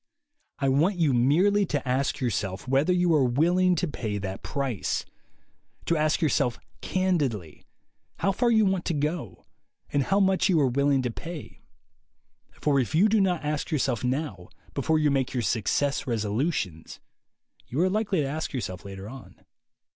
I 0.57 0.67
want 0.67 0.95
you 0.95 1.13
merely 1.13 1.63
to 1.67 1.87
ask 1.87 2.19
yourself 2.21 2.67
whether 2.67 2.91
you 2.91 3.13
are 3.13 3.23
willing 3.23 3.75
to 3.75 3.87
pay 3.87 4.17
that 4.17 4.41
price; 4.41 5.05
to 5.85 5.95
ask 5.95 6.21
yourself 6.21 6.57
candidly 6.81 7.67
how 8.17 8.31
far 8.31 8.49
you 8.49 8.65
want 8.65 8.83
to 8.85 8.95
go 8.95 9.45
and 9.93 10.01
how 10.01 10.19
much 10.19 10.49
you 10.49 10.59
are 10.59 10.65
willing 10.67 11.03
to 11.03 11.11
pay; 11.11 11.61
for 12.59 12.79
if 12.79 12.95
you 12.95 13.07
do 13.09 13.21
not 13.21 13.45
ask 13.45 13.69
yourself 13.69 14.03
now, 14.03 14.49
before 14.73 14.97
you 14.97 15.11
make 15.11 15.35
your 15.35 15.43
Success 15.43 16.07
resolutions, 16.07 16.99
you 17.67 17.79
are 17.79 17.87
likely 17.87 18.21
to 18.21 18.27
ask 18.27 18.53
yourself 18.53 18.83
later 18.83 19.07
on. 19.07 19.45